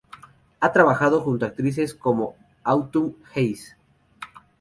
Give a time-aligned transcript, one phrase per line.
[0.59, 3.75] Ha trabajado junto a actrices como Autumn Haze.